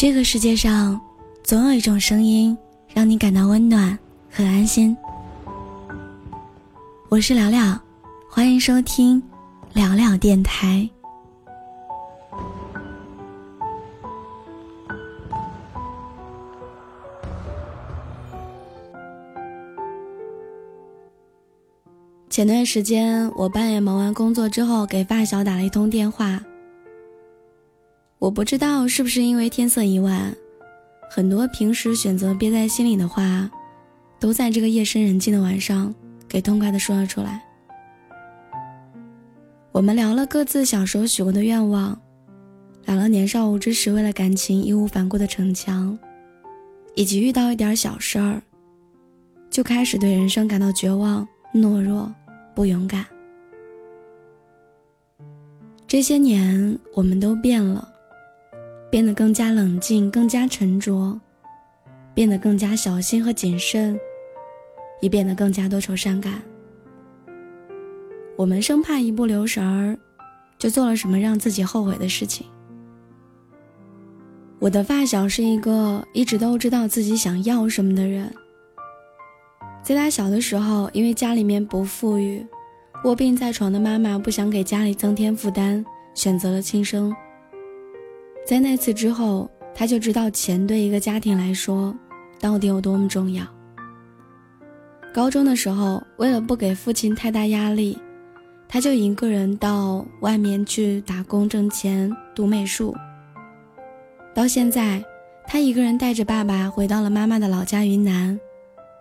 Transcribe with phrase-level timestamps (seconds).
[0.00, 0.98] 这个世界上，
[1.44, 2.56] 总有一种声音
[2.94, 3.98] 让你感到温暖
[4.32, 4.96] 和安心。
[7.10, 7.78] 我是聊聊，
[8.26, 9.22] 欢迎收听
[9.74, 10.88] 聊聊电台。
[22.30, 26.40] 前段时间，我半夜忙完工作之后，给发小打了一通电话。
[28.20, 30.36] 我不知道是不是因为天色已晚，
[31.10, 33.50] 很多平时选择憋在心里的话，
[34.18, 35.94] 都在这个夜深人静的晚上
[36.28, 37.42] 给痛快的说了出来。
[39.72, 41.98] 我们聊了各自小时候许过的愿望，
[42.84, 45.98] 聊了年少无知时为了感情义无反顾的逞强，
[46.94, 48.42] 以及遇到一点小事儿，
[49.48, 52.14] 就开始对人生感到绝望、懦弱、
[52.54, 53.06] 不勇敢。
[55.88, 57.88] 这些年，我们都变了。
[58.90, 61.18] 变得更加冷静，更加沉着，
[62.12, 63.98] 变得更加小心和谨慎，
[65.00, 66.42] 也变得更加多愁善感。
[68.36, 69.96] 我们生怕一不留神儿，
[70.58, 72.46] 就做了什么让自己后悔的事情。
[74.58, 78.30] 我的发小是一个一直都知道自己想要什么的人。
[79.82, 82.44] 在他小的时候，因为家里面不富裕，
[83.04, 87.14] 卧病在床的妈妈不想给家里增添负担，选择了轻生。
[88.50, 91.96] 在那次之后，他就知道钱对一个家庭来说
[92.40, 93.46] 到底有多么重要。
[95.14, 97.96] 高中的时候，为了不给父亲太大压力，
[98.66, 102.92] 他就一个人到外面去打工挣钱，读美术。
[104.34, 105.00] 到现在，
[105.46, 108.36] 他一个人带着爸爸回到了妈妈的老家云南，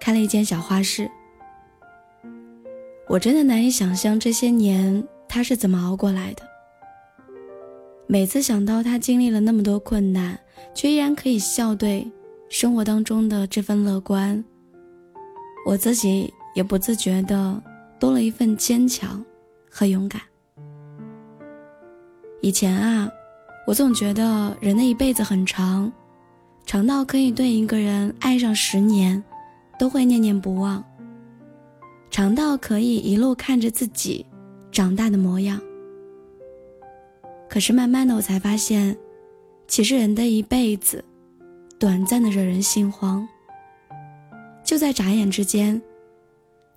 [0.00, 1.08] 开了一间小花室。
[3.06, 6.42] 我真的难以想象这些年他是怎么熬过来的。
[8.08, 10.38] 每次想到他经历了那么多困难，
[10.74, 12.08] 却依然可以笑对
[12.48, 14.42] 生活当中的这份乐观，
[15.66, 17.60] 我自己也不自觉的
[17.98, 19.24] 多了一份坚强
[19.68, 20.22] 和勇敢。
[22.40, 23.10] 以前啊，
[23.66, 25.92] 我总觉得人的一辈子很长，
[26.64, 29.20] 长到可以对一个人爱上十年，
[29.80, 30.80] 都会念念不忘；
[32.08, 34.24] 长到可以一路看着自己
[34.70, 35.60] 长大的模样。
[37.48, 38.96] 可是慢慢的，我才发现，
[39.66, 41.04] 其实人的一辈子，
[41.78, 43.26] 短暂的惹人心慌。
[44.64, 45.80] 就在眨眼之间，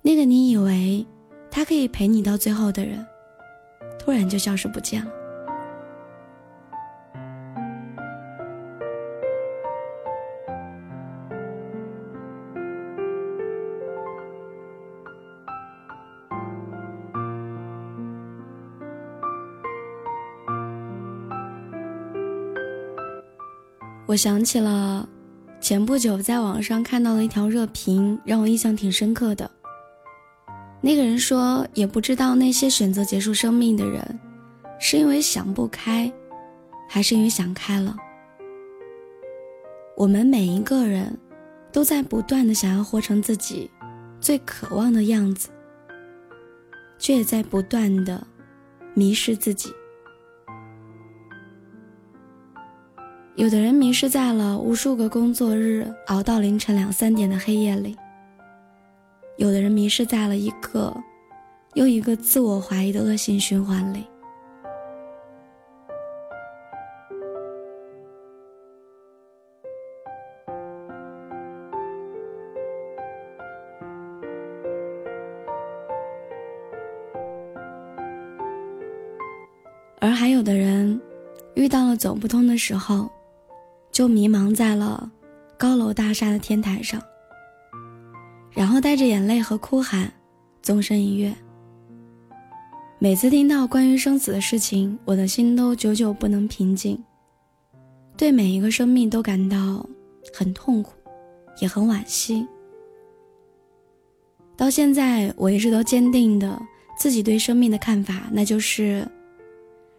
[0.00, 1.04] 那个你以为
[1.50, 3.04] 他可以陪你到最后的人，
[3.98, 5.10] 突然就消失不见了。
[24.10, 25.08] 我想起了
[25.60, 29.48] 前不久在网上看到的一条热评，让我印象挺深刻的。
[30.80, 34.18] 那个人说，也不知道那些选择结束生命的人，
[34.80, 36.12] 是因为想不开，
[36.88, 37.96] 还是因为想开了。
[39.96, 41.16] 我们每一个人，
[41.70, 43.70] 都在不断的想要活成自己
[44.20, 45.50] 最渴望的样子，
[46.98, 48.26] 却也在不断的
[48.92, 49.72] 迷失自己。
[53.40, 57.96] 有的人迷失在了无数个工作日熬到凌晨两三点的黑夜里，
[59.38, 60.94] 有的人迷失在了一个
[61.72, 64.04] 又一个自我怀疑的恶性循环里，
[79.98, 81.00] 而还有的人
[81.54, 83.10] 遇到了走不通的时候。
[84.00, 85.12] 就迷茫在了
[85.58, 86.98] 高楼大厦的天台上，
[88.50, 90.10] 然后带着眼泪和哭喊，
[90.62, 91.30] 纵身一跃。
[92.98, 96.98] 每次听到关于生死的事情，我的心都久久不能平静，
[98.16, 99.86] 对每一个生命都感到
[100.32, 100.94] 很痛苦，
[101.60, 102.48] 也很惋惜。
[104.56, 106.58] 到现在，我一直都坚定的
[106.96, 109.06] 自己对生命的看法，那就是，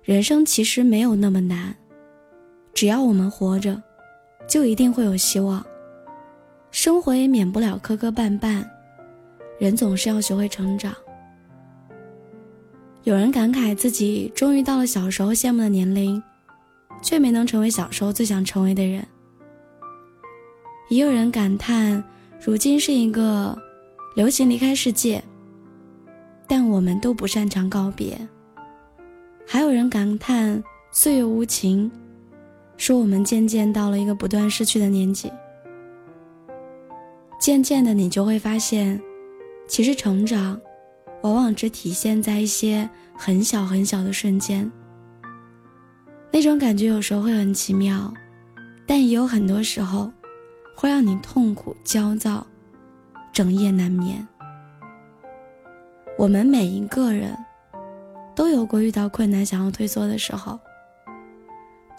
[0.01, 1.75] 人生其实没有那么难。
[2.73, 3.79] 只要我们活着，
[4.47, 5.65] 就一定会有希望。
[6.71, 8.65] 生活也免不了磕磕绊绊，
[9.59, 10.93] 人总是要学会成长。
[13.03, 16.21] 有人感慨自己终于到了小时候羡慕的年龄，
[17.01, 19.05] 却没能成为小时候最想成为的人。
[20.89, 22.03] 也有人感叹，
[22.39, 23.57] 如今是一个
[24.15, 25.23] 流行离开世界，
[26.47, 28.17] 但我们都不擅长告别。
[29.47, 31.91] 还有人感叹岁月无情。
[32.81, 35.31] 说我们渐渐到了一个不断失去的年纪。
[37.39, 38.99] 渐渐的，你就会发现，
[39.67, 40.59] 其实成长，
[41.21, 44.69] 往往只体现在一些很小很小的瞬间。
[46.31, 48.11] 那种感觉有时候会很奇妙，
[48.87, 50.11] 但也有很多时候，
[50.75, 52.43] 会让你痛苦、焦躁，
[53.31, 54.27] 整夜难眠。
[56.17, 57.37] 我们每一个人，
[58.33, 60.59] 都有过遇到困难想要退缩的时候，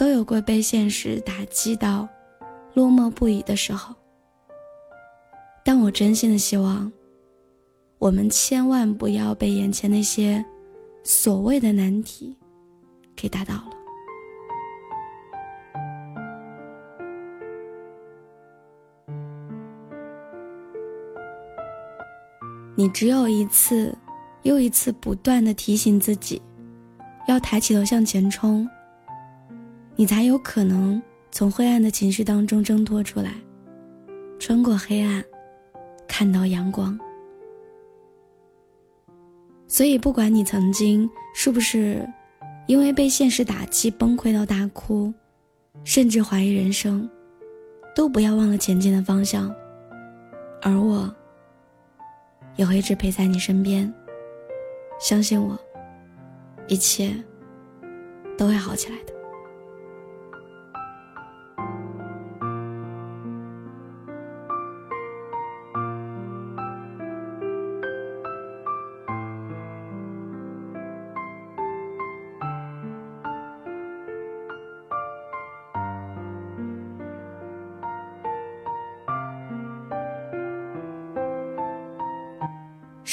[0.02, 2.08] 都有过被现实打击到
[2.74, 3.94] 落寞不已的时候。
[5.64, 6.90] 但我真心的希望，
[8.00, 10.44] 我们千万不要被眼前那些
[11.04, 12.36] 所谓的难题
[13.14, 13.70] 给打倒了。
[22.74, 23.96] 你只有一次
[24.42, 26.42] 又一次不断的提醒自己，
[27.28, 28.68] 要抬起头向前冲，
[29.96, 31.00] 你才有可能
[31.30, 33.34] 从灰暗的情绪当中挣脱出来，
[34.38, 35.24] 穿过黑暗。
[36.08, 36.98] 看到阳光，
[39.66, 42.06] 所以不管你曾经是不是
[42.66, 45.10] 因为被现实打击崩溃到大哭，
[45.84, 47.08] 甚至怀疑人生，
[47.94, 49.50] 都不要忘了前进的方向，
[50.60, 51.10] 而我
[52.56, 53.90] 也会一直陪在你身边。
[55.00, 55.58] 相信我，
[56.68, 57.10] 一切
[58.36, 59.11] 都会好起来的。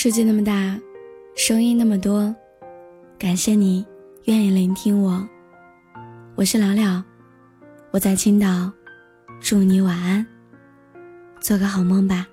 [0.02, 0.80] 世界那么大，
[1.36, 2.34] 声音那么多，
[3.18, 3.86] 感谢你
[4.28, 5.28] 愿意聆听我。
[6.36, 7.04] 我是聊聊，
[7.92, 8.72] 我在青岛，
[9.42, 10.26] 祝你晚安，
[11.42, 12.26] 做个好梦吧。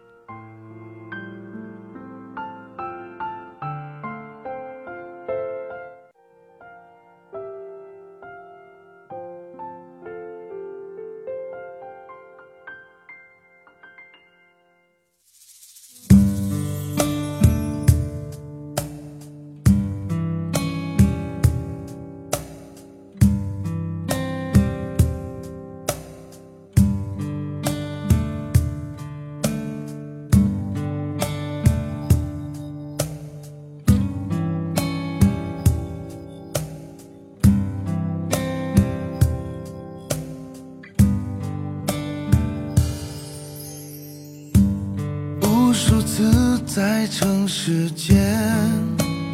[45.76, 48.16] 无数次在城市间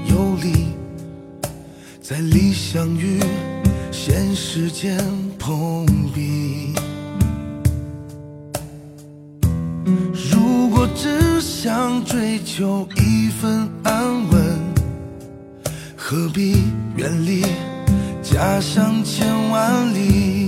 [0.06, 0.67] 游离，
[2.00, 3.21] 在理想与
[3.93, 4.99] 现实间
[5.39, 6.75] 碰壁。
[10.33, 14.59] 如果只想追求一份安稳，
[15.97, 16.65] 何必
[16.97, 17.45] 远离
[18.21, 20.42] 家乡千万里？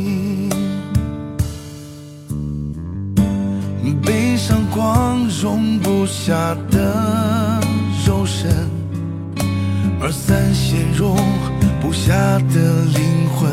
[4.05, 7.61] 背上光容不下的
[8.07, 8.51] 肉身，
[10.01, 11.17] 而散线容
[11.81, 12.13] 不下
[12.53, 13.51] 的灵魂。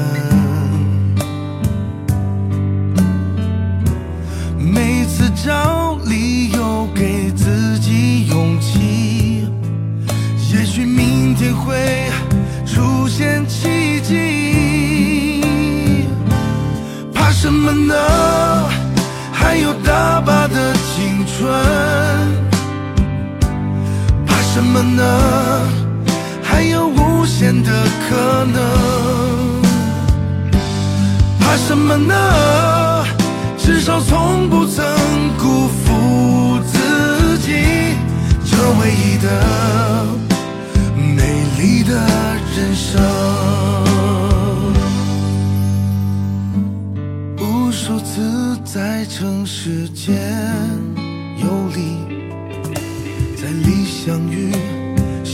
[4.58, 9.48] 每次找理由给自己勇气，
[10.54, 12.10] 也许明天会
[12.66, 15.42] 出现奇迹。
[17.14, 18.21] 怕什么呢？
[24.96, 25.04] 呢？
[26.44, 27.70] 还有无限的
[28.08, 28.62] 可能，
[31.40, 32.14] 怕什么呢？
[33.58, 34.84] 至少从不曾
[35.38, 37.52] 辜负自己，
[38.44, 39.28] 这唯一的
[40.96, 41.94] 美丽的
[42.56, 43.02] 人生。
[47.40, 50.16] 无数次在城市间
[51.38, 51.80] 游离，
[53.36, 54.52] 在理想与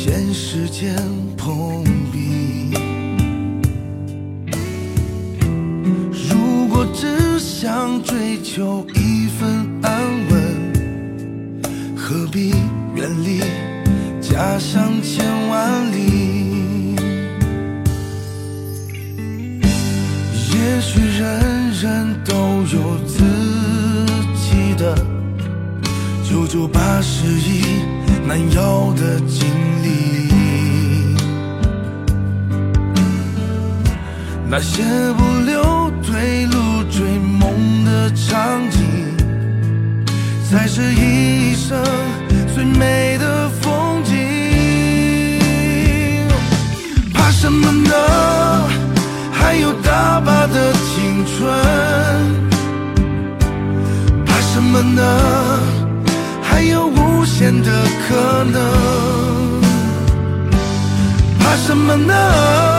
[0.08, 0.96] 现实间
[1.36, 1.84] 碰
[2.14, 2.72] 壁。
[6.30, 9.92] 如果只想追求一份安
[10.30, 11.62] 稳，
[11.94, 12.52] 何必
[12.96, 13.42] 远离
[14.22, 16.96] 家乡千万里？
[20.54, 22.34] 也许人人都
[22.74, 23.26] 有自
[24.38, 24.96] 己的。
[26.24, 27.82] 九九八十一
[28.28, 29.48] 难要的经
[29.82, 31.08] 历，
[34.50, 38.82] 那些不留退路追梦的场景，
[40.50, 41.82] 才是一生
[42.54, 44.14] 最美的风景。
[47.14, 48.68] 怕什么呢？
[49.32, 51.50] 还有大把的青春。
[54.26, 55.02] 怕什么呢？
[57.40, 57.70] 还有无限的
[58.08, 59.62] 可能。
[61.40, 62.77] 怕什么呢？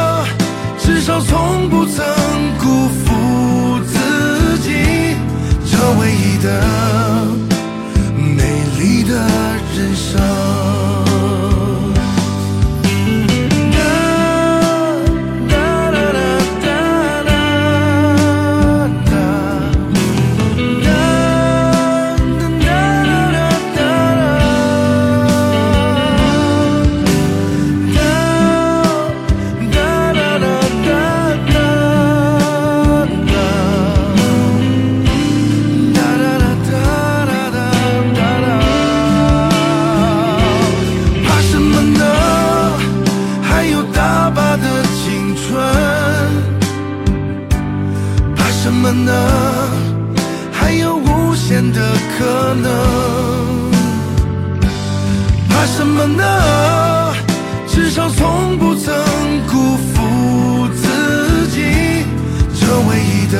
[48.88, 49.14] 可能？
[50.50, 53.70] 还有无限的可能。
[55.46, 57.14] 怕什么呢？
[57.66, 58.94] 至少从不曾
[59.46, 62.06] 辜负自己，
[62.58, 63.38] 这唯一的